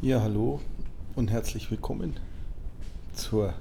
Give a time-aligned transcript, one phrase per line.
[0.00, 0.60] Ja, hallo
[1.16, 2.14] und herzlich willkommen
[3.14, 3.52] zur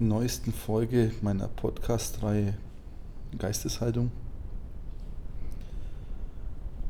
[0.00, 2.54] neuesten Folge meiner Podcast-Reihe
[3.38, 4.10] Geisteshaltung.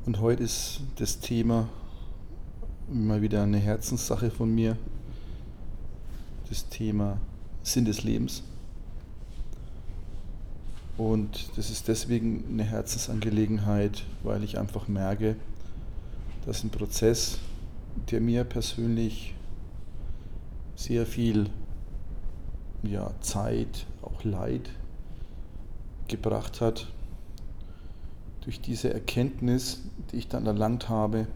[0.07, 1.69] Und heute ist das Thema
[2.91, 4.79] mal wieder eine Herzenssache von mir,
[6.49, 7.19] das Thema
[7.63, 8.43] Sinn des Lebens.
[10.97, 15.37] Und das ist deswegen eine Herzensangelegenheit, weil ich einfach merke,
[16.47, 17.39] dass ein Prozess,
[18.11, 19.35] der mir persönlich
[20.77, 21.49] sehr viel
[22.83, 24.71] ja, Zeit, auch Leid
[26.09, 26.89] gebracht hat.
[28.43, 31.27] Durch diese Erkenntnis, die ich dann erlangt habe,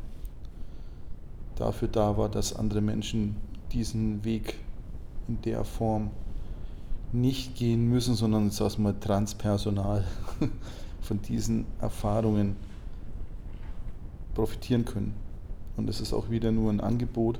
[1.57, 3.37] dafür da war, dass andere Menschen
[3.73, 4.59] diesen Weg
[5.27, 6.11] in der Form
[7.13, 10.05] nicht gehen müssen, sondern jetzt erstmal transpersonal
[11.01, 12.57] von diesen Erfahrungen
[14.35, 15.27] profitieren können.
[15.78, 17.38] Und es ist auch wieder nur ein Angebot,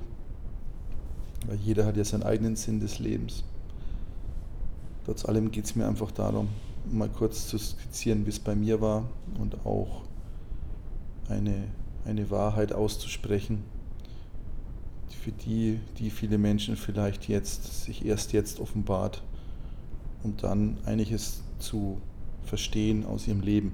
[1.47, 3.43] weil jeder hat ja seinen eigenen Sinn des Lebens.
[5.05, 6.49] Trotz allem geht es mir einfach darum,
[6.89, 9.03] mal kurz zu skizzieren, wie es bei mir war
[9.41, 10.03] und auch
[11.29, 11.65] eine,
[12.05, 13.65] eine Wahrheit auszusprechen,
[15.09, 19.21] für die, die viele Menschen vielleicht jetzt, sich erst jetzt offenbart,
[20.23, 22.01] um dann einiges zu
[22.45, 23.73] verstehen aus ihrem Leben.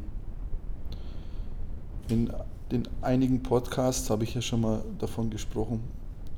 [2.08, 2.30] In
[2.70, 5.80] in einigen Podcasts habe ich ja schon mal davon gesprochen,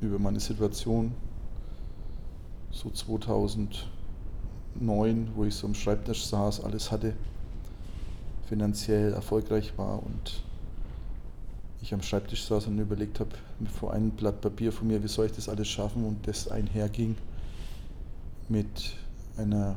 [0.01, 1.13] über meine Situation,
[2.71, 3.87] so 2009,
[5.35, 7.13] wo ich so am Schreibtisch saß, alles hatte,
[8.47, 10.43] finanziell erfolgreich war und
[11.81, 13.31] ich am Schreibtisch saß und überlegt habe,
[13.79, 16.03] vor einem Blatt Papier von mir, wie soll ich das alles schaffen?
[16.03, 17.15] Und das einherging
[18.49, 18.95] mit
[19.37, 19.75] einer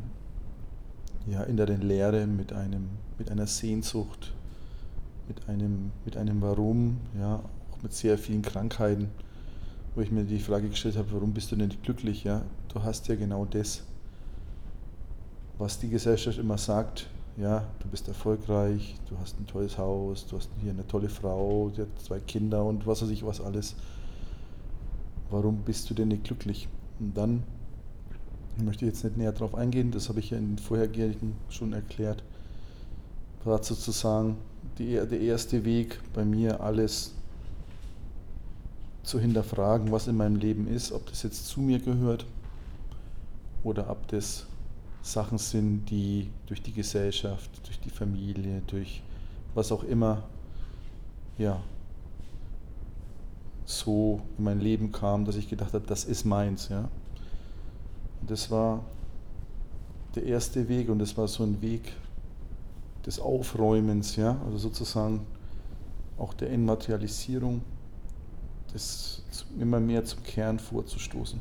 [1.26, 4.32] ja, inneren Leere, mit, einem, mit einer Sehnsucht
[5.30, 7.36] mit einem, mit einem Warum, ja,
[7.72, 9.08] auch mit sehr vielen Krankheiten,
[9.94, 12.24] wo ich mir die Frage gestellt habe, warum bist du denn nicht glücklich?
[12.24, 12.42] Ja?
[12.72, 13.84] Du hast ja genau das,
[15.56, 20.36] was die Gesellschaft immer sagt, ja, du bist erfolgreich, du hast ein tolles Haus, du
[20.36, 23.76] hast hier eine tolle Frau, die hat zwei Kinder und was weiß ich was alles.
[25.30, 26.68] Warum bist du denn nicht glücklich?
[26.98, 27.44] Und dann
[28.56, 31.72] ich möchte jetzt nicht näher darauf eingehen, das habe ich ja in den vorhergehenden schon
[31.72, 32.22] erklärt,
[33.44, 34.36] dazu zu sagen,
[34.78, 37.14] die, der erste Weg bei mir, alles
[39.02, 42.26] zu hinterfragen, was in meinem Leben ist, ob das jetzt zu mir gehört
[43.64, 44.46] oder ob das
[45.02, 49.02] Sachen sind, die durch die Gesellschaft, durch die Familie, durch
[49.54, 50.22] was auch immer,
[51.38, 51.60] ja,
[53.64, 56.88] so in mein Leben kam, dass ich gedacht habe, das ist meins, ja.
[58.20, 58.84] Und das war
[60.14, 61.92] der erste Weg und das war so ein Weg,
[63.06, 65.26] des Aufräumens, ja, also sozusagen
[66.18, 67.62] auch der Enmaterialisierung,
[68.72, 69.22] das
[69.58, 71.40] immer mehr zum Kern vorzustoßen.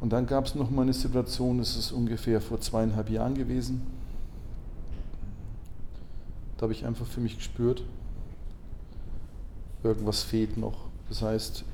[0.00, 3.82] Und dann gab es noch mal eine Situation, das ist ungefähr vor zweieinhalb Jahren gewesen.
[6.56, 7.82] Da habe ich einfach für mich gespürt,
[9.82, 10.86] irgendwas fehlt noch.
[11.08, 11.64] Das heißt,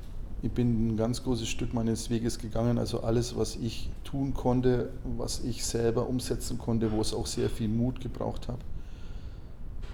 [0.44, 2.77] ich bin ein ganz großes Stück meines Weges gegangen.
[2.77, 7.49] Also alles, was ich tun konnte, was ich selber umsetzen konnte, wo es auch sehr
[7.49, 8.59] viel Mut gebraucht hat,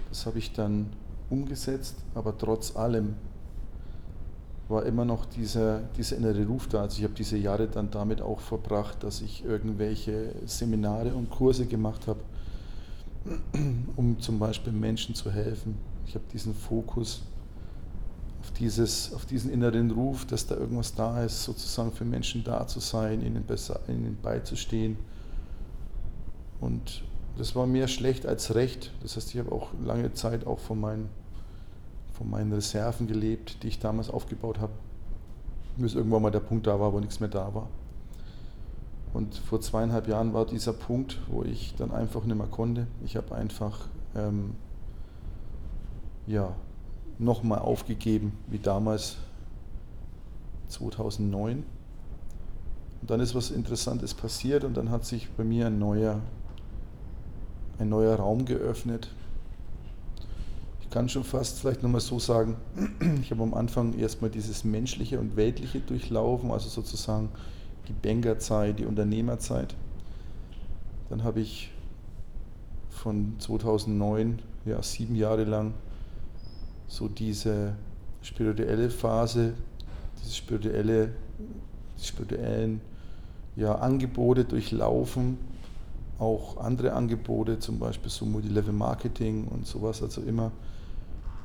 [0.09, 0.87] das habe ich dann
[1.29, 1.95] umgesetzt.
[2.15, 3.15] Aber trotz allem
[4.67, 6.81] war immer noch dieser, dieser innere Ruf da.
[6.81, 11.65] Also ich habe diese Jahre dann damit auch verbracht, dass ich irgendwelche Seminare und Kurse
[11.65, 12.19] gemacht habe,
[13.95, 15.77] um zum Beispiel Menschen zu helfen.
[16.05, 17.21] Ich habe diesen Fokus
[18.41, 22.65] auf, dieses, auf diesen inneren Ruf, dass da irgendwas da ist, sozusagen für Menschen da
[22.65, 24.97] zu sein, ihnen besser ihnen beizustehen.
[26.59, 27.03] Und
[27.37, 28.91] das war mehr schlecht als recht.
[29.01, 31.09] Das heißt, ich habe auch lange Zeit auch von meinen,
[32.13, 34.73] von meinen Reserven gelebt, die ich damals aufgebaut habe,
[35.77, 37.67] bis irgendwann mal der Punkt da war, wo nichts mehr da war.
[39.13, 42.87] Und vor zweieinhalb Jahren war dieser Punkt, wo ich dann einfach nicht mehr konnte.
[43.05, 44.55] Ich habe einfach ähm,
[46.25, 46.55] ja,
[47.21, 49.17] nochmal aufgegeben, wie damals
[50.67, 51.63] 2009.
[53.01, 56.19] Und dann ist was Interessantes passiert und dann hat sich bei mir ein neuer,
[57.79, 59.09] ein neuer Raum geöffnet.
[60.81, 62.57] Ich kann schon fast vielleicht nochmal so sagen,
[63.21, 67.29] ich habe am Anfang erstmal dieses Menschliche und Weltliche durchlaufen, also sozusagen
[67.87, 69.75] die Bankerzeit, die Unternehmerzeit.
[71.09, 71.71] Dann habe ich
[72.89, 75.73] von 2009, ja sieben Jahre lang,
[76.91, 77.73] so diese
[78.21, 79.53] spirituelle Phase,
[80.21, 81.13] diese spirituelle,
[81.97, 82.81] die spirituellen
[83.55, 85.37] ja, Angebote durchlaufen,
[86.19, 90.51] auch andere Angebote, zum Beispiel so Multilevel Marketing und sowas, also immer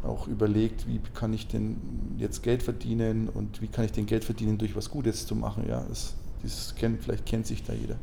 [0.03, 1.77] auch überlegt, wie kann ich denn
[2.19, 5.65] jetzt Geld verdienen und wie kann ich denn Geld verdienen, durch was Gutes zu machen.
[5.69, 7.97] Ja, das, dieses kennt, vielleicht kennt sich da jeder.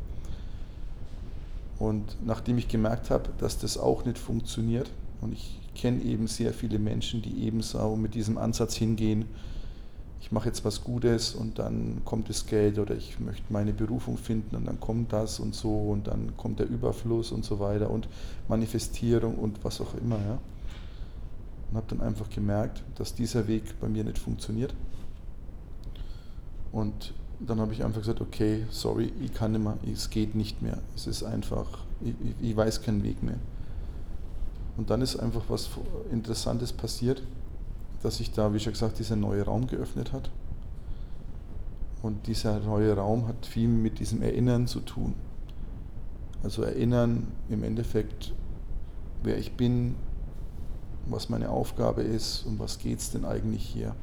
[1.78, 4.90] Und nachdem ich gemerkt habe, dass das auch nicht funktioniert,
[5.22, 9.26] und ich kenne eben sehr viele Menschen, die ebenso mit diesem Ansatz hingehen,
[10.24, 14.18] ich mache jetzt was Gutes und dann kommt das Geld oder ich möchte meine Berufung
[14.18, 17.90] finden und dann kommt das und so und dann kommt der Überfluss und so weiter
[17.90, 18.08] und
[18.48, 20.16] Manifestierung und was auch immer.
[20.16, 20.40] Ja.
[21.70, 24.74] Und habe dann einfach gemerkt, dass dieser Weg bei mir nicht funktioniert.
[26.72, 30.62] Und dann habe ich einfach gesagt, okay, sorry, ich kann nicht mehr, es geht nicht
[30.62, 30.78] mehr.
[30.96, 31.68] Es ist einfach,
[32.02, 33.40] ich, ich weiß keinen Weg mehr.
[34.78, 35.70] Und dann ist einfach was
[36.12, 37.22] Interessantes passiert
[38.04, 40.30] dass sich da, wie schon gesagt, dieser neue Raum geöffnet hat.
[42.02, 45.14] Und dieser neue Raum hat viel mit diesem Erinnern zu tun.
[46.44, 48.34] Also erinnern im Endeffekt,
[49.24, 49.96] wer ich bin,
[51.06, 53.96] was meine Aufgabe ist und was geht es denn eigentlich hier.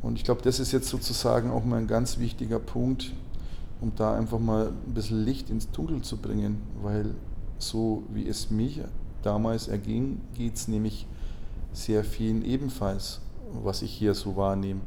[0.00, 3.12] Und ich glaube, das ist jetzt sozusagen auch mal ein ganz wichtiger Punkt,
[3.80, 7.14] um da einfach mal ein bisschen Licht ins Dunkel zu bringen, weil
[7.58, 8.80] so wie es mich
[9.24, 11.06] damals erging, geht es nämlich
[11.72, 13.20] sehr vielen ebenfalls,
[13.62, 14.80] was ich hier so wahrnehme.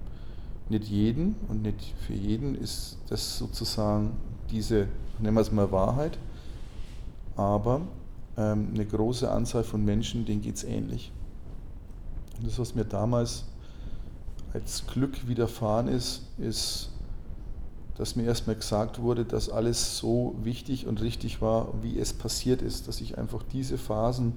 [0.69, 4.11] Nicht jeden und nicht für jeden ist das sozusagen
[4.51, 4.87] diese,
[5.19, 6.17] nennen wir es mal Wahrheit,
[7.35, 7.81] aber
[8.37, 11.11] ähm, eine große Anzahl von Menschen, denen geht es ähnlich.
[12.37, 13.45] Und das, was mir damals
[14.53, 16.89] als Glück widerfahren ist, ist,
[17.97, 22.61] dass mir erstmal gesagt wurde, dass alles so wichtig und richtig war, wie es passiert
[22.61, 24.33] ist, dass ich einfach diese Phasen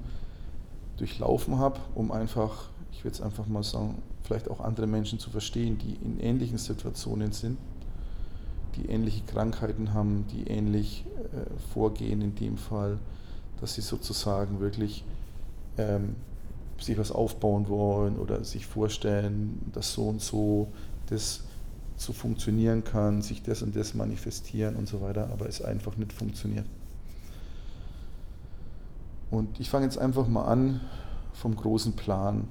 [0.97, 5.29] durchlaufen habe, um einfach, ich will es einfach mal sagen, vielleicht auch andere Menschen zu
[5.29, 7.59] verstehen, die in ähnlichen Situationen sind,
[8.77, 12.99] die ähnliche Krankheiten haben, die ähnlich äh, vorgehen in dem Fall,
[13.61, 15.05] dass sie sozusagen wirklich
[15.77, 16.17] ähm,
[16.79, 20.69] sich was aufbauen wollen oder sich vorstellen, dass so und so
[21.11, 21.43] das
[22.00, 26.14] so funktionieren kann, sich das und das manifestieren und so weiter, aber es einfach nicht
[26.14, 26.64] funktioniert.
[29.31, 30.81] Und ich fange jetzt einfach mal an
[31.35, 32.49] vom großen Plan.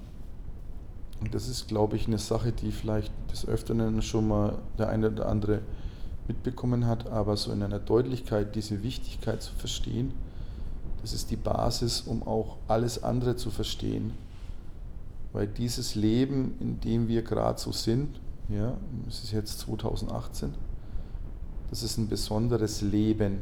[1.20, 5.10] Und das ist, glaube ich, eine Sache, die vielleicht des Öfteren schon mal der eine
[5.10, 5.62] oder andere
[6.28, 10.14] mitbekommen hat, aber so in einer Deutlichkeit diese Wichtigkeit zu verstehen,
[11.02, 14.14] das ist die Basis, um auch alles andere zu verstehen.
[15.34, 18.20] Weil dieses Leben, in dem wir gerade so sind,
[18.50, 20.54] ja, es ist jetzt 2018,
[21.70, 23.42] das ist ein besonderes Leben.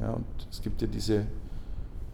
[0.00, 1.26] Ja, und es gibt ja diese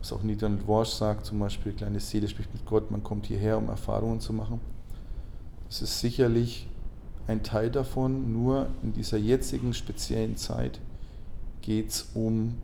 [0.01, 3.59] was auch Nathan Walsh sagt, zum Beispiel, kleine Seele spricht mit Gott, man kommt hierher,
[3.59, 4.61] um Erfahrungen zu machen.
[5.69, 6.69] Das ist sicherlich
[7.27, 10.81] ein Teil davon, nur in dieser jetzigen speziellen Zeit
[11.61, 12.57] geht es um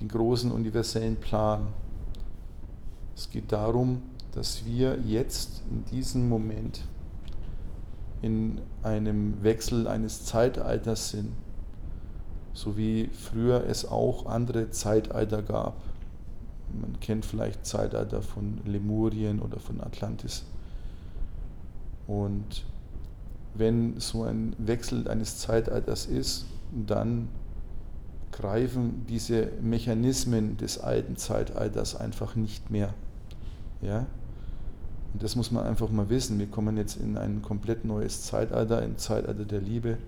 [0.00, 1.66] den großen universellen Plan.
[3.16, 4.00] Es geht darum,
[4.32, 6.82] dass wir jetzt in diesem Moment
[8.22, 11.32] in einem Wechsel eines Zeitalters sind,
[12.52, 15.76] so wie früher es auch andere Zeitalter gab.
[16.80, 20.44] Man kennt vielleicht Zeitalter von Lemurien oder von Atlantis.
[22.06, 22.64] Und
[23.54, 26.46] wenn so ein Wechsel eines Zeitalters ist,
[26.86, 27.28] dann
[28.32, 32.94] greifen diese Mechanismen des alten Zeitalters einfach nicht mehr.
[33.80, 34.06] Ja?
[35.12, 36.38] Und das muss man einfach mal wissen.
[36.38, 39.98] Wir kommen jetzt in ein komplett neues Zeitalter, ein Zeitalter der Liebe.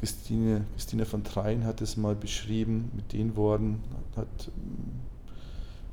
[0.00, 3.82] Christine, Christine von Trein hat es mal beschrieben mit den Worten,
[4.16, 4.50] hat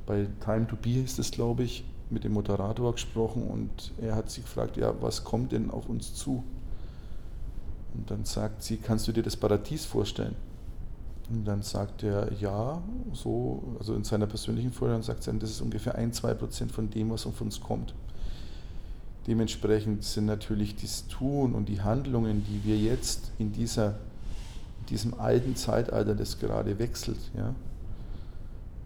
[0.06, 4.30] bei Time to Be ist es, glaube ich, mit dem Moderator gesprochen und er hat
[4.30, 6.42] sie gefragt, ja, was kommt denn auf uns zu?
[7.92, 10.34] Und dann sagt sie, kannst du dir das Paradies vorstellen?
[11.30, 12.80] Und dann sagt er, ja,
[13.12, 16.88] so, also in seiner persönlichen Vorstellung sagt er, das ist ungefähr ein, zwei Prozent von
[16.88, 17.94] dem, was auf uns kommt.
[19.26, 23.98] Dementsprechend sind natürlich das Tun und die Handlungen, die wir jetzt in, dieser,
[24.80, 27.54] in diesem alten Zeitalter, das gerade wechselt, ja,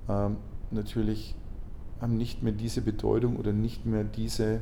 [0.09, 0.37] ähm,
[0.73, 1.37] natürlich
[2.01, 4.61] haben nicht mehr diese Bedeutung oder nicht mehr diese,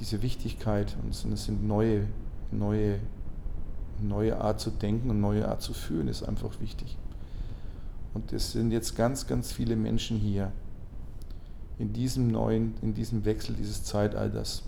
[0.00, 2.06] diese Wichtigkeit, sondern es sind neue,
[2.50, 2.98] neue,
[4.00, 6.96] neue Art zu denken und neue Art zu fühlen, ist einfach wichtig.
[8.14, 10.52] Und es sind jetzt ganz, ganz viele Menschen hier,
[11.78, 14.64] in diesem neuen, in diesem Wechsel dieses Zeitalters,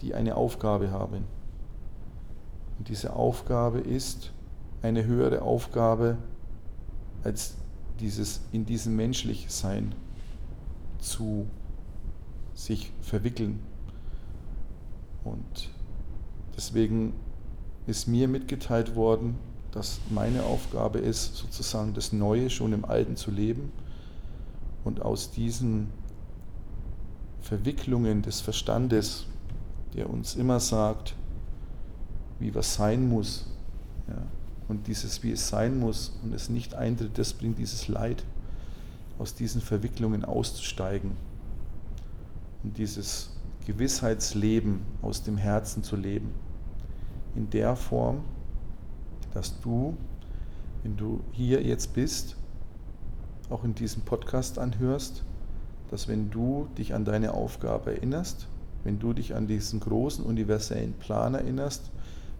[0.00, 1.24] die eine Aufgabe haben.
[2.78, 4.32] Und diese Aufgabe ist
[4.82, 6.18] eine höhere Aufgabe
[7.22, 7.54] als
[8.00, 9.94] dieses in diesem Menschlichsein
[10.98, 11.46] zu
[12.54, 13.60] sich verwickeln.
[15.22, 15.70] Und
[16.56, 17.14] deswegen
[17.86, 19.36] ist mir mitgeteilt worden,
[19.72, 23.72] dass meine Aufgabe ist, sozusagen das Neue schon im Alten zu leben
[24.84, 25.88] und aus diesem
[27.40, 29.26] Verwicklungen des Verstandes,
[29.94, 31.14] der uns immer sagt,
[32.38, 33.46] wie was sein muss.
[34.08, 34.22] Ja.
[34.68, 38.24] Und dieses, wie es sein muss und es nicht eintritt, das bringt dieses Leid,
[39.18, 41.12] aus diesen Verwicklungen auszusteigen
[42.62, 43.30] und dieses
[43.66, 46.32] Gewissheitsleben aus dem Herzen zu leben.
[47.34, 48.24] In der Form,
[49.32, 49.96] dass du,
[50.82, 52.36] wenn du hier jetzt bist,
[53.50, 55.24] auch in diesem Podcast anhörst,
[55.90, 58.46] dass wenn du dich an deine Aufgabe erinnerst,
[58.84, 61.90] wenn du dich an diesen großen universellen Plan erinnerst,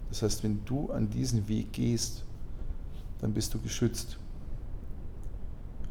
[0.08, 2.24] das heißt, wenn du an diesen Weg gehst,
[3.20, 4.18] dann bist du geschützt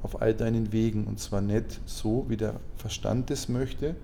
[0.03, 1.05] auf all deinen Wegen.
[1.05, 3.95] Und zwar nicht so, wie der Verstand es möchte,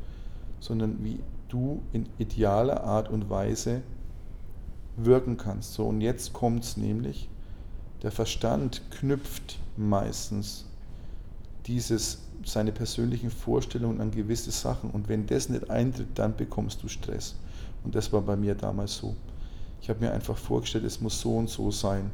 [0.60, 3.82] sondern wie du in idealer Art und Weise
[5.06, 5.74] wirken kannst.
[5.74, 7.30] So, und jetzt kommt es nämlich,
[8.02, 10.66] der Verstand knüpft meistens
[11.66, 14.90] dieses, seine persönlichen Vorstellungen an gewisse Sachen.
[14.90, 17.36] Und wenn das nicht eintritt, dann bekommst du Stress.
[17.84, 19.16] Und das war bei mir damals so.
[19.82, 22.12] Ich habe mir einfach vorgestellt, es muss so und so sein.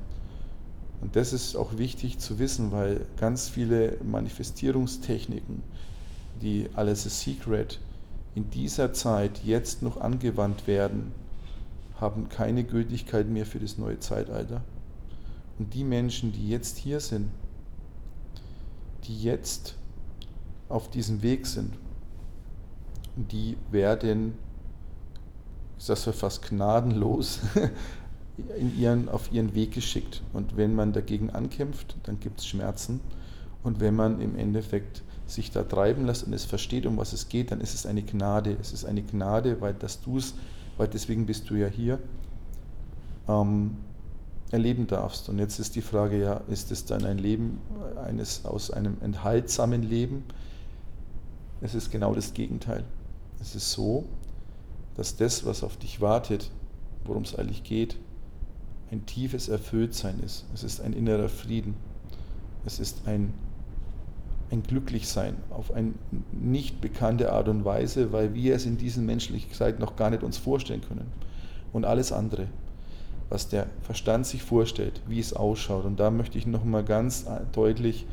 [1.01, 5.63] Und das ist auch wichtig zu wissen, weil ganz viele Manifestierungstechniken,
[6.41, 7.79] die alles ist Secret,
[8.33, 11.11] in dieser Zeit jetzt noch angewandt werden,
[11.99, 14.61] haben keine Gültigkeit mehr für das neue Zeitalter.
[15.57, 17.29] Und die Menschen, die jetzt hier sind,
[19.05, 19.75] die jetzt
[20.67, 21.73] auf diesem Weg sind,
[23.15, 24.33] die werden,
[25.77, 27.39] ich sage fast gnadenlos,
[28.59, 30.21] in ihren, auf ihren Weg geschickt.
[30.33, 32.99] Und wenn man dagegen ankämpft, dann gibt es Schmerzen.
[33.63, 37.29] Und wenn man im Endeffekt sich da treiben lässt und es versteht, um was es
[37.29, 38.57] geht, dann ist es eine Gnade.
[38.59, 40.35] Es ist eine Gnade, weil dass du es
[40.77, 41.99] weil deswegen bist du ja hier,
[43.27, 43.77] ähm,
[44.51, 45.29] erleben darfst.
[45.29, 47.59] Und jetzt ist die Frage, ja, ist es dann ein Leben
[48.03, 50.23] eines, aus einem enthaltsamen Leben?
[51.61, 52.83] Es ist genau das Gegenteil.
[53.41, 54.05] Es ist so,
[54.95, 56.51] dass das, was auf dich wartet,
[57.03, 57.97] worum es eigentlich geht,
[58.91, 60.45] ein tiefes Erfülltsein ist.
[60.53, 61.75] Es ist ein innerer Frieden.
[62.65, 63.33] Es ist ein
[64.51, 65.93] ein Glücklichsein auf eine
[66.31, 70.23] nicht bekannte Art und Weise, weil wir es in diesen menschlichen Zeiten noch gar nicht
[70.23, 71.11] uns vorstellen können.
[71.73, 72.47] Und alles andere,
[73.29, 75.85] was der Verstand sich vorstellt, wie es ausschaut.
[75.85, 78.05] Und da möchte ich nochmal ganz deutlich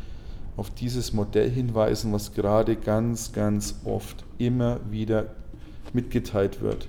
[0.57, 5.27] auf dieses Modell hinweisen, was gerade ganz, ganz oft immer wieder
[5.93, 6.89] mitgeteilt wird.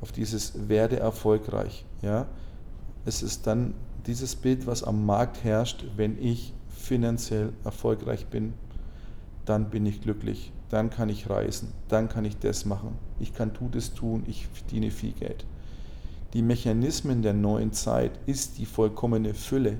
[0.00, 1.84] Auf dieses werde erfolgreich.
[2.02, 2.26] Ja?
[3.04, 3.74] Es ist dann
[4.06, 8.54] dieses Bild, was am Markt herrscht, wenn ich finanziell erfolgreich bin,
[9.48, 13.52] dann bin ich glücklich, dann kann ich reisen, dann kann ich das machen, ich kann
[13.70, 15.46] das tun, ich verdiene viel Geld.
[16.34, 19.78] Die Mechanismen der neuen Zeit ist die vollkommene Fülle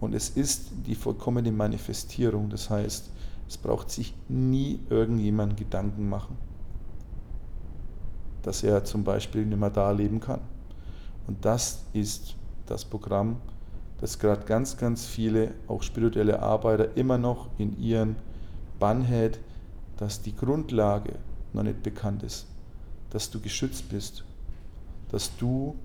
[0.00, 2.48] und es ist die vollkommene Manifestierung.
[2.48, 3.10] Das heißt,
[3.46, 6.38] es braucht sich nie irgendjemand Gedanken machen,
[8.40, 10.40] dass er zum Beispiel nicht mehr da leben kann.
[11.26, 13.36] Und das ist das Programm,
[14.00, 18.16] das gerade ganz, ganz viele, auch spirituelle Arbeiter, immer noch in ihren
[18.80, 19.38] Bann hält,
[19.96, 21.14] dass die Grundlage
[21.52, 22.46] noch nicht bekannt ist,
[23.10, 24.24] dass du geschützt bist,
[25.10, 25.76] dass du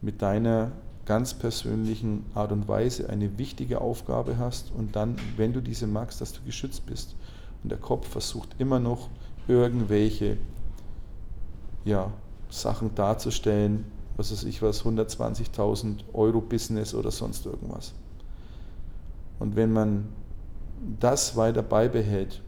[0.00, 0.72] mit deiner
[1.04, 6.20] ganz persönlichen Art und Weise eine wichtige Aufgabe hast und dann, wenn du diese magst,
[6.20, 7.14] dass du geschützt bist.
[7.62, 9.10] Und der Kopf versucht immer noch
[9.48, 10.38] irgendwelche
[11.84, 12.10] ja,
[12.48, 13.84] Sachen darzustellen,
[14.16, 17.92] was weiß ich was, 120.000 Euro Business oder sonst irgendwas.
[19.38, 20.08] Und wenn man
[21.00, 22.42] das weiter beibehält,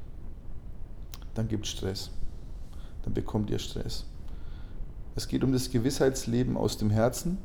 [1.35, 2.11] dann gibt es Stress.
[3.03, 4.07] Dann bekommt ihr Stress.
[5.15, 7.39] Es geht um das Gewissheitsleben aus dem Herzen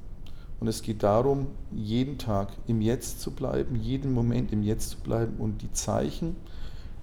[0.59, 4.97] und es geht darum, jeden Tag im Jetzt zu bleiben, jeden Moment im Jetzt zu
[4.99, 6.35] bleiben und die Zeichen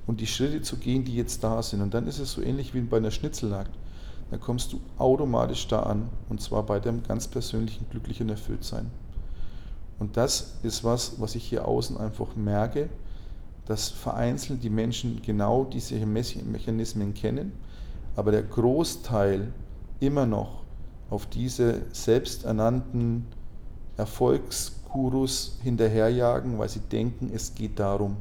[0.07, 1.81] und die Schritte zu gehen, die jetzt da sind.
[1.81, 3.71] Und dann ist es so ähnlich wie bei einer Schnitzeljagd.
[4.31, 8.91] Da kommst du automatisch da an und zwar bei deinem ganz persönlichen glücklichen Erfülltsein.
[9.99, 12.89] Und das ist was, was ich hier außen einfach merke,
[13.69, 17.53] dass vereinzelt die Menschen genau diese Mechanismen kennen,
[18.17, 19.53] aber der Großteil
[20.01, 20.63] immer noch
[21.11, 23.27] auf diese selbsternannten
[23.99, 28.17] Erfolgskurus hinterherjagen, weil sie denken, es geht darum.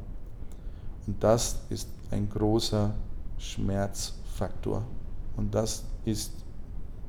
[1.06, 2.92] Und das ist ein großer
[3.38, 4.82] Schmerzfaktor.
[5.38, 6.32] Und das ist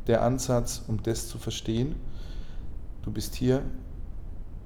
[0.07, 1.97] der Ansatz, um das zu verstehen.
[3.01, 3.63] Du bist hier,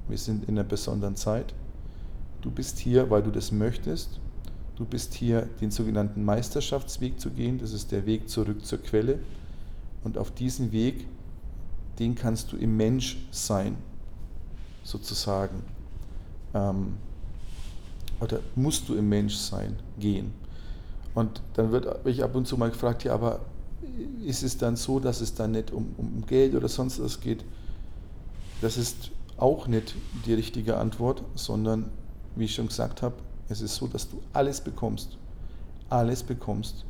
[0.07, 1.55] wir sind in einer besonderen Zeit.
[2.43, 4.19] Du bist hier, weil du das möchtest.
[4.75, 7.57] Du bist hier, den sogenannten Meisterschaftsweg zu gehen.
[7.57, 9.19] Das ist der Weg zurück zur Quelle.
[10.03, 11.07] Und auf diesen Weg,
[11.99, 13.77] den kannst du im Mensch sein,
[14.83, 15.63] sozusagen.
[16.53, 16.97] Ähm,
[18.19, 20.33] oder musst du im Mensch sein, gehen.
[21.15, 23.39] Und dann wird ich ab und zu mal gefragt, ja, aber
[24.25, 27.45] ist es dann so, dass es dann nicht um, um Geld oder sonst was geht?
[28.59, 29.95] Das ist auch nicht
[30.25, 31.89] die richtige Antwort, sondern
[32.35, 33.15] wie ich schon gesagt habe,
[33.49, 35.17] es ist so, dass du alles bekommst,
[35.89, 36.85] alles bekommst,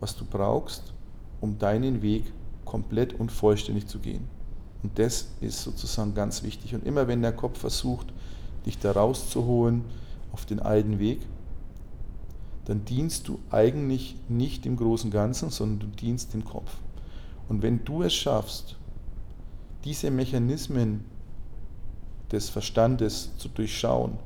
[0.00, 0.92] was du brauchst,
[1.40, 2.32] um deinen Weg
[2.64, 4.28] komplett und vollständig zu gehen.
[4.82, 6.74] Und das ist sozusagen ganz wichtig.
[6.74, 8.12] Und immer wenn der Kopf versucht,
[8.66, 9.84] dich da rauszuholen
[10.32, 11.20] auf den alten Weg,
[12.66, 16.70] dann dienst du eigentlich nicht dem großen Ganzen, sondern du dienst dem Kopf.
[17.48, 18.76] Und wenn du es schaffst,
[19.84, 21.04] diese Mechanismen
[22.32, 24.18] des Verstandes zu durchschauen,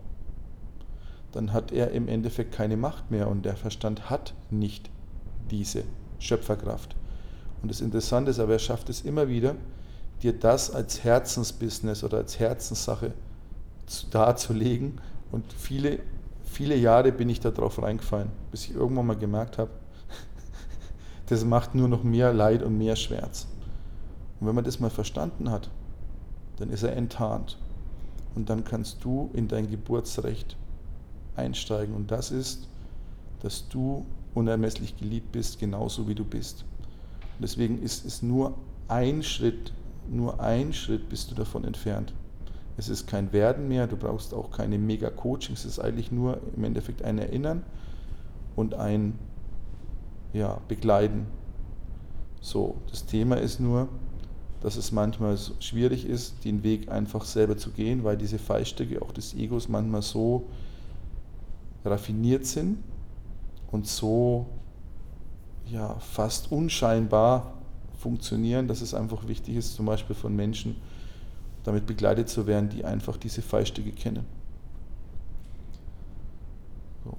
[1.33, 4.91] dann hat er im Endeffekt keine Macht mehr und der Verstand hat nicht
[5.51, 5.85] diese
[6.19, 6.97] Schöpferkraft.
[7.63, 9.57] Und das Interessante ist aber, er schafft es immer wieder,
[10.23, 13.13] dir das als Herzensbusiness oder als Herzenssache
[14.11, 15.01] darzulegen.
[15.31, 16.01] Und viele,
[16.45, 19.71] viele Jahre bin ich darauf reingefallen, bis ich irgendwann mal gemerkt habe,
[21.27, 23.47] das macht nur noch mehr Leid und mehr Schmerz.
[24.41, 25.69] Und wenn man das mal verstanden hat,
[26.57, 27.59] dann ist er enttarnt.
[28.35, 30.57] Und dann kannst du in dein Geburtsrecht
[31.39, 31.95] einsteigen.
[31.95, 32.69] Und das ist,
[33.41, 34.05] dass du
[34.35, 36.65] unermesslich geliebt bist, genauso wie du bist.
[37.39, 38.55] Und deswegen ist es nur
[38.89, 39.73] ein Schritt,
[40.11, 42.13] nur ein Schritt bist du davon entfernt.
[42.77, 46.65] Es ist kein Werden mehr, du brauchst auch keine Mega-Coachings, es ist eigentlich nur im
[46.65, 47.65] Endeffekt ein Erinnern
[48.55, 49.19] und ein
[50.33, 51.27] ja, Begleiten.
[52.41, 53.89] So, das Thema ist nur,
[54.61, 59.03] dass es manchmal so schwierig ist, den Weg einfach selber zu gehen, weil diese Fallstücke
[59.03, 60.47] auch des Egos manchmal so
[61.85, 62.79] raffiniert sind
[63.71, 64.47] und so
[65.67, 67.55] ja, fast unscheinbar
[67.99, 70.77] funktionieren, dass es einfach wichtig ist, zum Beispiel von Menschen
[71.65, 74.25] damit begleitet zu werden, die einfach diese Fallstücke kennen.
[77.05, 77.17] So.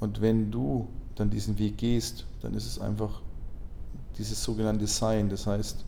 [0.00, 3.22] Und wenn du dann diesen Weg gehst, dann ist es einfach
[4.18, 5.28] dieses sogenannte Sein.
[5.28, 5.84] Das heißt,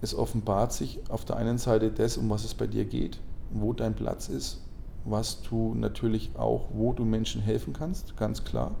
[0.00, 3.72] es offenbart sich auf der einen Seite das, um was es bei dir geht, wo
[3.72, 4.60] dein Platz ist,
[5.04, 8.72] was du natürlich auch, wo du Menschen helfen kannst, ganz klar.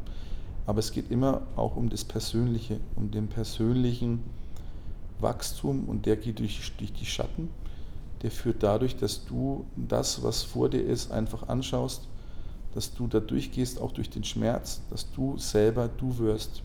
[0.66, 4.22] Aber es geht immer auch um das Persönliche, um den persönlichen
[5.20, 7.48] Wachstum und der geht durch, durch die Schatten.
[8.22, 12.08] Der führt dadurch, dass du das, was vor dir ist, einfach anschaust,
[12.74, 16.62] dass du da durchgehst, auch durch den Schmerz, dass du selber du wirst.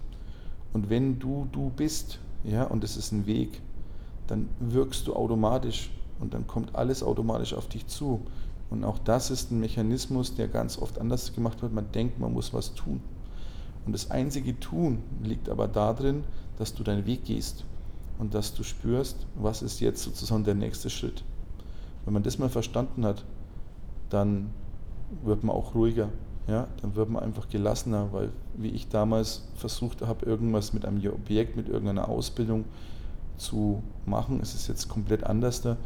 [0.73, 3.61] Und wenn du du bist, ja, und es ist ein Weg,
[4.27, 8.21] dann wirkst du automatisch und dann kommt alles automatisch auf dich zu.
[8.73, 11.73] Und auch das ist ein Mechanismus, der ganz oft anders gemacht wird.
[11.73, 13.01] Man denkt, man muss was tun.
[13.85, 16.23] Und das einzige Tun liegt aber darin,
[16.57, 17.65] dass du deinen Weg gehst
[18.17, 21.23] und dass du spürst, was ist jetzt sozusagen der nächste Schritt.
[22.03, 23.23] Wenn man das mal verstanden hat,
[24.09, 24.49] dann
[25.23, 26.09] wird man auch ruhiger.
[26.47, 26.67] Ja?
[26.81, 31.55] Dann wird man einfach gelassener, weil wie ich damals versucht habe, irgendwas mit einem Objekt,
[31.55, 32.65] mit irgendeiner Ausbildung
[33.37, 35.77] zu machen, ist es jetzt komplett anders da,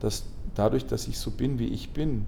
[0.00, 2.26] dass dadurch, dass ich so bin, wie ich bin,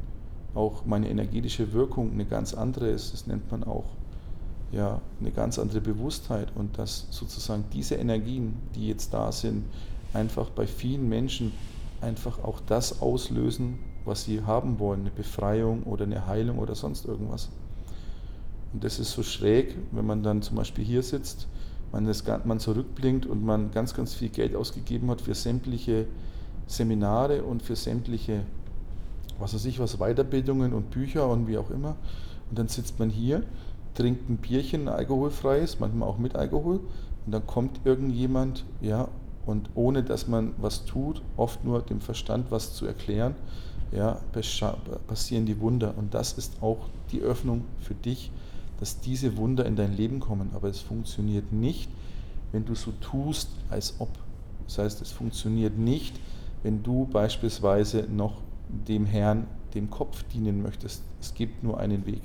[0.55, 3.13] auch meine energetische Wirkung eine ganz andere ist.
[3.13, 3.85] Das nennt man auch
[4.73, 9.65] ja, eine ganz andere Bewusstheit und dass sozusagen diese Energien, die jetzt da sind,
[10.13, 11.53] einfach bei vielen Menschen
[12.01, 17.07] einfach auch das auslösen, was sie haben wollen, eine Befreiung oder eine Heilung oder sonst
[17.07, 17.49] irgendwas.
[18.73, 21.47] Und das ist so schräg, wenn man dann zum Beispiel hier sitzt,
[21.93, 26.07] man, das, man zurückblinkt und man ganz, ganz viel Geld ausgegeben hat für sämtliche
[26.69, 28.43] Seminare und für sämtliche,
[29.41, 31.97] was weiß ich was, Weiterbildungen und Bücher und wie auch immer.
[32.49, 33.43] Und dann sitzt man hier
[33.99, 36.81] trinkt ein Bierchen, ein alkoholfreies, manchmal auch mit Alkohol.
[37.27, 39.09] Und dann kommt irgendjemand, ja,
[39.45, 43.35] und ohne dass man was tut, oft nur dem Verstand was zu erklären,
[43.91, 44.21] ja,
[45.07, 45.95] passieren die Wunder.
[45.97, 46.79] Und das ist auch
[47.11, 48.31] die Öffnung für dich,
[48.79, 50.51] dass diese Wunder in dein Leben kommen.
[50.55, 51.91] Aber es funktioniert nicht,
[52.53, 54.11] wenn du so tust, als ob.
[54.67, 56.15] Das heißt, es funktioniert nicht,
[56.63, 61.03] wenn du beispielsweise noch dem Herrn, dem Kopf dienen möchtest.
[61.21, 62.23] Es gibt nur einen Weg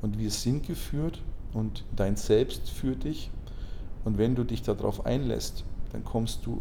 [0.00, 3.30] und wir sind geführt und dein Selbst führt dich.
[4.04, 6.60] Und wenn du dich darauf einlässt, dann kommst du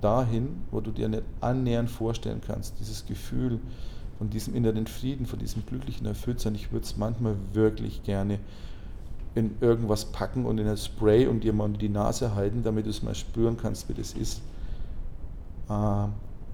[0.00, 2.78] dahin, wo du dir nicht annähernd vorstellen kannst.
[2.80, 3.60] Dieses Gefühl
[4.18, 6.54] von diesem inneren Frieden, von diesem glücklichen Erfülltsein.
[6.54, 8.38] Ich würde es manchmal wirklich gerne
[9.34, 12.90] in irgendwas packen und in ein Spray und dir mal die Nase halten, damit du
[12.90, 14.42] es mal spüren kannst, wie das ist.
[15.68, 16.08] Ah,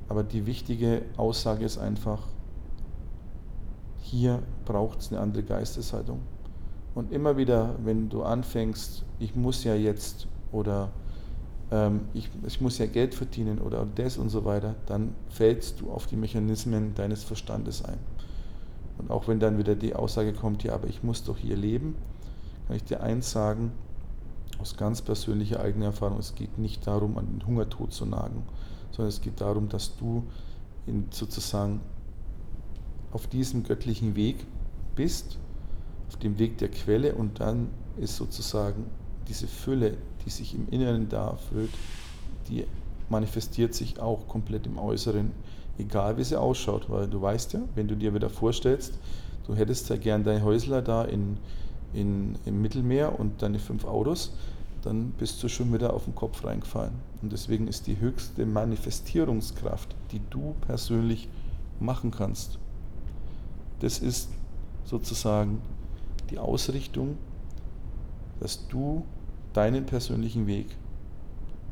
[0.08, 2.22] aber die wichtige Aussage ist einfach,
[4.00, 6.20] hier braucht es eine andere Geisteshaltung.
[6.94, 10.90] Und immer wieder, wenn du anfängst, ich muss ja jetzt oder
[11.70, 15.90] ähm, ich, ich muss ja Geld verdienen oder das und so weiter, dann fällst du
[15.90, 17.98] auf die Mechanismen deines Verstandes ein.
[18.96, 21.94] Und auch wenn dann wieder die Aussage kommt, ja, aber ich muss doch hier leben,
[22.66, 23.72] kann ich dir eins sagen,
[24.58, 28.42] aus ganz persönlicher eigener Erfahrung, es geht nicht darum, an den Hungertod zu nagen,
[28.90, 30.24] sondern es geht darum, dass du
[30.86, 31.80] in sozusagen
[33.12, 34.46] auf diesem göttlichen Weg
[34.94, 35.38] bist,
[36.08, 38.86] auf dem Weg der Quelle und dann ist sozusagen
[39.28, 41.70] diese Fülle, die sich im Inneren da füllt,
[42.48, 42.64] die
[43.08, 45.32] manifestiert sich auch komplett im Äußeren,
[45.78, 48.98] egal wie sie ausschaut, weil du weißt ja, wenn du dir wieder vorstellst,
[49.46, 51.38] du hättest ja gern dein Häusler da in,
[51.92, 54.32] in, im Mittelmeer und deine fünf Autos,
[54.82, 56.94] dann bist du schon wieder auf den Kopf reingefallen.
[57.22, 61.28] Und deswegen ist die höchste Manifestierungskraft, die du persönlich
[61.80, 62.58] machen kannst,
[63.80, 64.30] das ist
[64.84, 65.60] sozusagen
[66.30, 67.16] die Ausrichtung,
[68.40, 69.04] dass du
[69.52, 70.66] deinen persönlichen Weg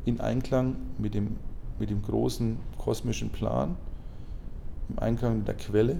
[0.05, 1.37] in Einklang mit dem,
[1.79, 3.75] mit dem großen kosmischen Plan,
[4.89, 5.99] im Einklang mit der Quelle,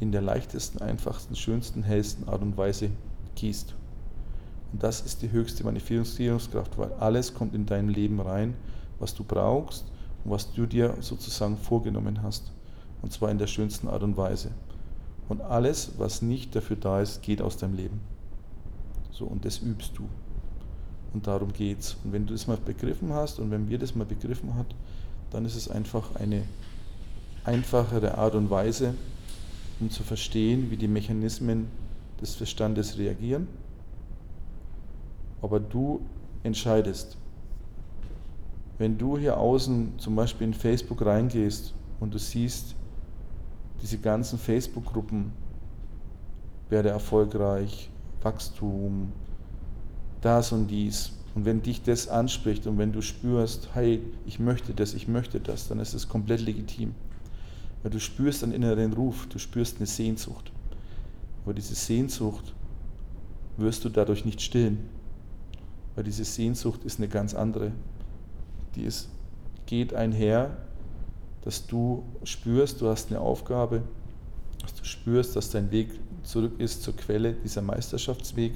[0.00, 2.90] in der leichtesten, einfachsten, schönsten, hellsten Art und Weise
[3.36, 3.74] gießt.
[4.76, 8.52] Und das ist die höchste Manifestierungskraft, weil alles kommt in dein Leben rein,
[8.98, 9.86] was du brauchst
[10.22, 12.52] und was du dir sozusagen vorgenommen hast.
[13.00, 14.50] Und zwar in der schönsten Art und Weise.
[15.30, 18.02] Und alles, was nicht dafür da ist, geht aus deinem Leben.
[19.12, 20.06] So, und das übst du.
[21.14, 21.96] Und darum geht's.
[22.04, 24.68] Und wenn du das mal begriffen hast und wenn wir das mal begriffen haben,
[25.30, 26.42] dann ist es einfach eine
[27.44, 28.92] einfachere Art und Weise,
[29.80, 31.68] um zu verstehen, wie die Mechanismen
[32.20, 33.48] des Verstandes reagieren.
[35.42, 36.00] Aber du
[36.42, 37.16] entscheidest.
[38.78, 42.74] Wenn du hier außen zum Beispiel in Facebook reingehst und du siehst,
[43.82, 45.32] diese ganzen Facebook-Gruppen,
[46.68, 47.90] werde erfolgreich,
[48.22, 49.12] Wachstum,
[50.20, 51.12] das und dies.
[51.34, 55.38] Und wenn dich das anspricht und wenn du spürst, hey, ich möchte das, ich möchte
[55.38, 56.94] das, dann ist es komplett legitim.
[57.82, 60.50] Weil du spürst einen inneren Ruf, du spürst eine Sehnsucht.
[61.44, 62.54] Aber diese Sehnsucht
[63.58, 64.88] wirst du dadurch nicht stillen.
[65.96, 67.72] Weil diese Sehnsucht ist eine ganz andere.
[68.76, 69.08] Die ist,
[69.66, 70.56] geht einher
[71.46, 73.82] dass du spürst, du hast eine Aufgabe,
[74.60, 75.90] dass du spürst, dass dein Weg
[76.24, 78.54] zurück ist zur Quelle, dieser Meisterschaftsweg,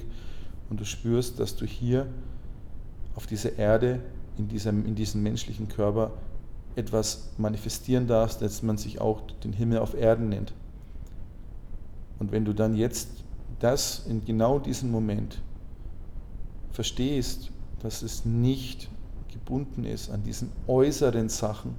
[0.69, 2.05] und du spürst, dass du hier
[3.15, 4.01] auf dieser Erde,
[4.37, 6.11] in diesem, in diesem menschlichen Körper
[6.75, 10.51] etwas manifestieren darfst, dass man sich auch den Himmel auf Erden nennt.
[12.19, 13.07] Und wenn du dann jetzt
[13.59, 15.37] das in genau diesem Moment
[16.71, 18.89] verstehst, dass es nicht
[19.31, 21.75] gebunden ist an diesen äußeren Sachen,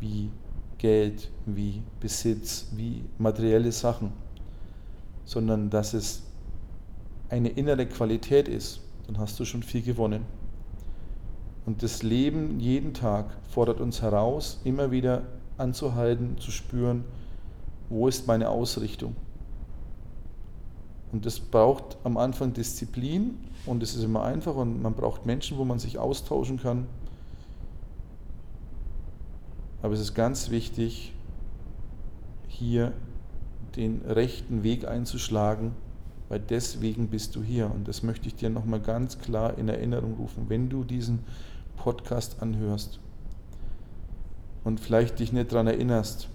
[0.00, 0.30] wie
[0.78, 4.12] Geld, wie Besitz, wie materielle Sachen,
[5.24, 6.22] sondern dass es
[7.28, 10.24] eine innere Qualität ist, dann hast du schon viel gewonnen.
[11.64, 15.22] Und das Leben jeden Tag fordert uns heraus, immer wieder
[15.56, 17.04] anzuhalten, zu spüren,
[17.88, 19.14] wo ist meine Ausrichtung.
[21.12, 25.58] Und das braucht am Anfang Disziplin und es ist immer einfach und man braucht Menschen,
[25.58, 26.86] wo man sich austauschen kann,
[29.82, 31.12] aber es ist ganz wichtig,
[32.46, 32.92] hier
[33.76, 35.72] den rechten Weg einzuschlagen,
[36.28, 37.70] weil deswegen bist du hier.
[37.70, 41.20] Und das möchte ich dir nochmal ganz klar in Erinnerung rufen, wenn du diesen
[41.76, 43.00] Podcast anhörst
[44.62, 46.28] und vielleicht dich nicht daran erinnerst,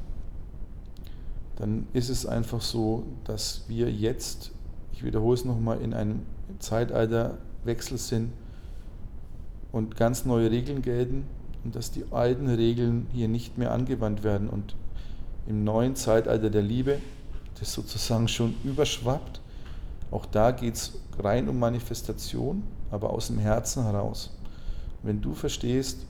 [1.56, 4.52] dann ist es einfach so, dass wir jetzt,
[4.98, 6.24] ich wiederhole es nochmal, in einem
[6.58, 8.34] Zeitalterwechsel sind
[9.72, 11.26] und ganz neue Regeln gelten
[11.64, 14.50] und dass die alten Regeln hier nicht mehr angewandt werden.
[14.50, 14.76] Und
[15.46, 16.98] im neuen Zeitalter der Liebe,
[17.60, 19.40] das sozusagen schon überschwappt,
[20.10, 24.36] auch da geht es rein um Manifestation, aber aus dem Herzen heraus.
[25.04, 26.08] Wenn du verstehst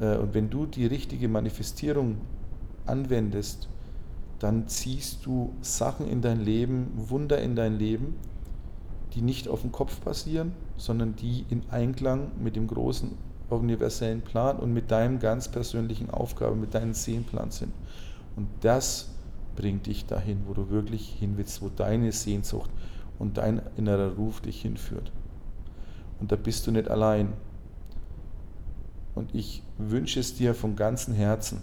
[0.00, 2.16] äh, und wenn du die richtige Manifestierung
[2.86, 3.68] anwendest,
[4.38, 8.14] dann ziehst du Sachen in dein Leben, Wunder in dein Leben,
[9.14, 13.10] die nicht auf dem Kopf passieren, sondern die in Einklang mit dem großen
[13.50, 17.72] universellen Plan und mit deinem ganz persönlichen Aufgabe, mit deinem Seelenplan sind.
[18.36, 19.08] Und das
[19.56, 22.70] bringt dich dahin, wo du wirklich hin willst, wo deine Sehnsucht
[23.18, 25.10] und dein innerer Ruf dich hinführt.
[26.20, 27.32] Und da bist du nicht allein.
[29.14, 31.62] Und ich wünsche es dir von ganzem Herzen,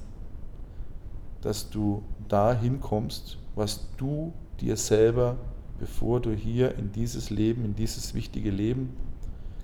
[1.45, 5.37] dass du dahin kommst, was du dir selber,
[5.79, 8.97] bevor du hier in dieses Leben, in dieses wichtige Leben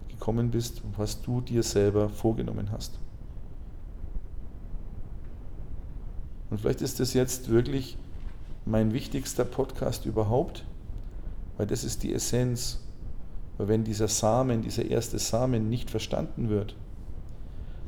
[0.10, 3.00] gekommen bist, was du dir selber vorgenommen hast.
[6.52, 7.98] Und vielleicht ist das jetzt wirklich
[8.66, 10.64] mein wichtigster Podcast überhaupt,
[11.58, 12.80] weil das ist die Essenz.
[13.58, 16.76] Weil wenn dieser Samen, dieser erste Samen nicht verstanden wird,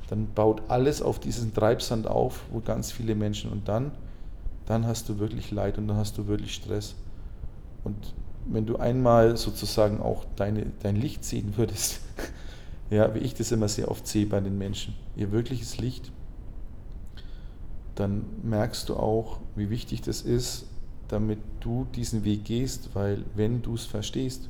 [0.07, 3.91] dann baut alles auf diesen Treibsand auf, wo ganz viele Menschen und dann,
[4.65, 6.95] dann hast du wirklich Leid und dann hast du wirklich Stress.
[7.83, 8.13] Und
[8.45, 12.01] wenn du einmal sozusagen auch deine, dein Licht sehen würdest,
[12.89, 16.11] ja, wie ich das immer sehr oft sehe bei den Menschen, ihr wirkliches Licht,
[17.95, 20.65] dann merkst du auch, wie wichtig das ist,
[21.07, 24.49] damit du diesen Weg gehst, weil wenn du es verstehst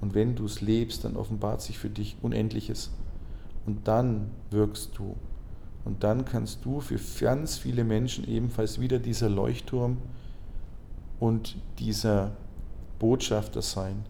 [0.00, 2.90] und wenn du es lebst, dann offenbart sich für dich Unendliches.
[3.66, 5.16] Und dann wirkst du.
[5.84, 9.98] Und dann kannst du für ganz viele Menschen ebenfalls wieder dieser Leuchtturm
[11.20, 12.32] und dieser
[12.98, 14.04] Botschafter sein.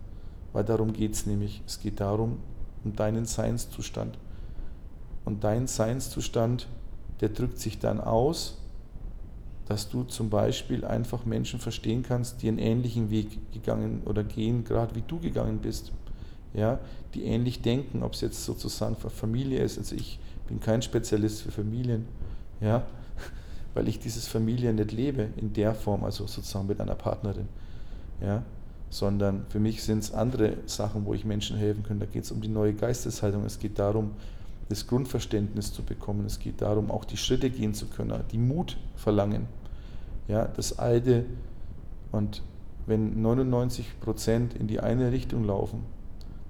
[0.53, 1.63] Weil darum geht es nämlich.
[1.67, 2.39] Es geht darum,
[2.85, 4.19] um deinen Seinszustand.
[5.25, 6.69] Und dein Seinszustand,
[7.21, 8.59] der drückt sich dann aus
[9.67, 14.65] dass du zum Beispiel einfach Menschen verstehen kannst, die einen ähnlichen Weg gegangen oder gehen,
[14.65, 15.93] gerade wie du gegangen bist.
[16.57, 16.81] Ja,
[17.15, 19.77] die ähnlich denken, ob es jetzt sozusagen Familie ist.
[19.77, 22.07] Also ich bin kein Spezialist für Familien,
[22.63, 22.87] ja,
[23.75, 27.49] weil ich dieses Familien nicht lebe in der Form, also sozusagen mit einer Partnerin,
[28.23, 28.43] ja,
[28.89, 32.01] sondern für mich sind es andere Sachen, wo ich Menschen helfen kann.
[32.01, 34.13] Da geht es um die neue Geisteshaltung, es geht darum,
[34.71, 36.25] das Grundverständnis zu bekommen.
[36.25, 39.47] Es geht darum, auch die Schritte gehen zu können, die Mut verlangen.
[40.27, 41.27] Ja, das Alte.
[42.13, 42.43] Und
[42.87, 45.85] wenn 99 Prozent in die eine Richtung laufen,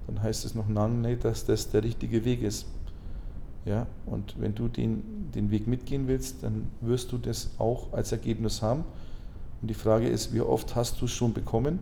[0.07, 2.65] dann heißt es noch lange nicht, dass das der richtige Weg ist.
[3.65, 8.13] Ja, und wenn du den, den Weg mitgehen willst, dann wirst du das auch als
[8.13, 8.85] Ergebnis haben.
[9.61, 11.79] Und die Frage ist, wie oft hast du es schon bekommen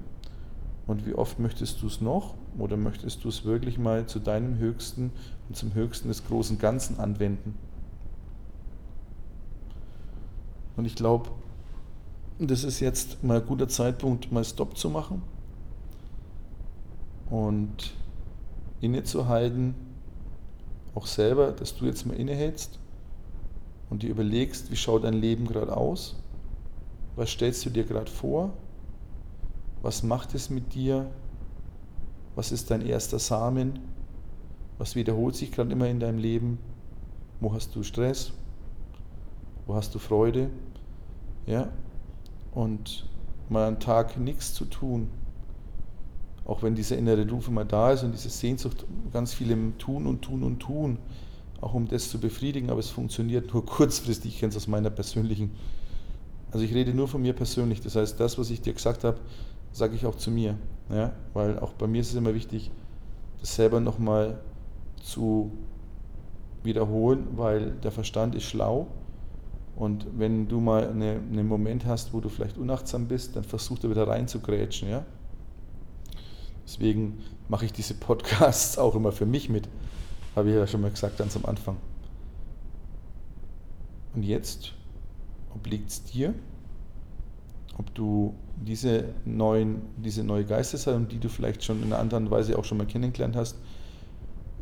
[0.88, 2.34] und wie oft möchtest du es noch?
[2.58, 5.12] Oder möchtest du es wirklich mal zu deinem Höchsten
[5.48, 7.56] und zum Höchsten des großen Ganzen anwenden?
[10.76, 11.30] Und ich glaube,
[12.40, 15.22] das ist jetzt mal ein guter Zeitpunkt, mal Stopp zu machen
[17.30, 17.94] und
[18.86, 19.76] innezuhalten,
[20.94, 22.80] auch selber, dass du jetzt mal innehältst
[23.90, 26.16] und dir überlegst, wie schaut dein Leben gerade aus?
[27.16, 28.54] Was stellst du dir gerade vor?
[29.82, 31.10] Was macht es mit dir?
[32.36, 33.80] Was ist dein erster Samen?
[34.78, 36.60] Was wiederholt sich gerade immer in deinem Leben?
[37.40, 38.34] Wo hast du Stress?
[39.66, 40.50] Wo hast du Freude?
[41.46, 41.70] Ja?
[42.54, 43.08] Und
[43.50, 45.10] mal einen Tag nichts zu tun,
[46.46, 50.06] auch wenn diese innere Rufe mal da ist und diese Sehnsucht ganz viel im Tun
[50.06, 51.00] und Tun und Tun,
[51.60, 54.90] auch um das zu befriedigen, aber es funktioniert nur kurzfristig, ich kenne es aus meiner
[54.90, 55.52] persönlichen,
[56.52, 59.18] also ich rede nur von mir persönlich, das heißt, das, was ich dir gesagt habe,
[59.72, 60.56] sage ich auch zu mir.
[60.90, 61.12] Ja?
[61.34, 62.72] Weil auch bei mir ist es immer wichtig,
[63.42, 64.40] das selber nochmal
[65.02, 65.52] zu
[66.64, 68.88] wiederholen, weil der Verstand ist schlau.
[69.76, 73.80] Und wenn du mal eine, einen Moment hast, wo du vielleicht unachtsam bist, dann versuch
[73.80, 74.90] da wieder reinzugrätschen.
[74.90, 75.06] Ja?
[76.66, 79.70] Deswegen mache ich diese Podcasts auch immer für mich mit.
[80.36, 81.78] Habe ich ja schon mal gesagt ganz am Anfang.
[84.14, 84.74] Und jetzt
[85.54, 86.34] obliegt es dir,
[87.78, 92.58] ob du diese, neuen, diese neue Geisteshaltung, die du vielleicht schon in einer anderen Weise
[92.58, 93.58] auch schon mal kennengelernt hast,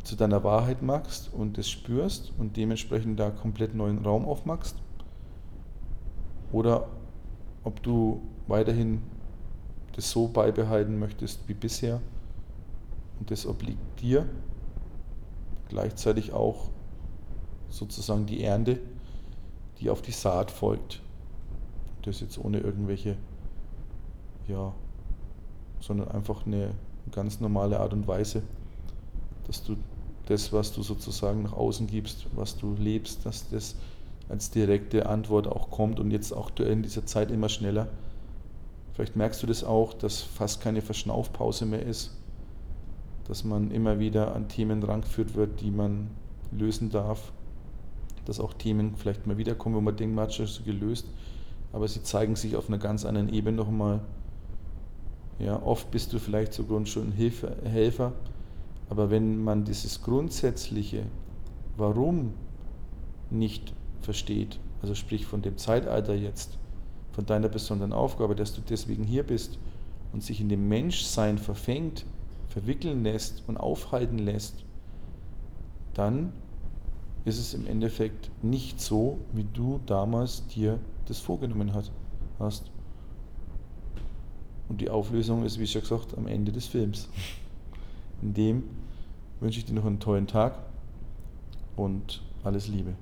[0.04, 4.76] zu deiner Wahrheit machst und es spürst und dementsprechend da komplett neuen Raum aufmachst.
[6.52, 6.88] Oder
[7.63, 9.02] ob du weiterhin
[9.93, 12.01] das so beibehalten möchtest wie bisher
[13.19, 14.27] und das obliegt dir.
[15.69, 16.69] Gleichzeitig auch
[17.69, 18.79] sozusagen die Ernte,
[19.79, 21.01] die auf die Saat folgt.
[22.03, 23.15] Das jetzt ohne irgendwelche,
[24.47, 24.73] ja,
[25.79, 26.71] sondern einfach eine
[27.12, 28.43] ganz normale Art und Weise,
[29.47, 29.77] dass du
[30.27, 33.75] das, was du sozusagen nach außen gibst, was du lebst, dass das
[34.29, 37.88] als direkte Antwort auch kommt und jetzt aktuell in dieser Zeit immer schneller.
[38.93, 42.12] Vielleicht merkst du das auch, dass fast keine Verschnaufpause mehr ist,
[43.27, 46.10] dass man immer wieder an Themen rangeführt wird, die man
[46.51, 47.32] lösen darf,
[48.25, 51.08] dass auch Themen vielleicht mal wiederkommen, wo man denkt, man hat schon gelöst,
[51.71, 54.01] aber sie zeigen sich auf einer ganz anderen Ebene nochmal.
[55.39, 58.13] Ja, oft bist du vielleicht sogar schon Hilfe, Helfer,
[58.89, 61.03] aber wenn man dieses grundsätzliche
[61.75, 62.34] Warum
[63.32, 66.60] nicht versteht, also sprich von dem Zeitalter jetzt,
[67.13, 69.58] von deiner besonderen Aufgabe, dass du deswegen hier bist
[70.12, 72.06] und sich in dem Menschsein verfängt,
[72.49, 74.65] verwickeln lässt und aufhalten lässt,
[75.93, 76.34] dann
[77.26, 81.71] ist es im Endeffekt nicht so, wie du damals dir das vorgenommen
[82.39, 82.71] hast.
[84.69, 87.10] Und die Auflösung ist, wie schon gesagt, am Ende des Films.
[88.21, 88.63] In dem
[89.39, 90.58] wünsche ich dir noch einen tollen Tag
[91.76, 92.93] und alles Liebe.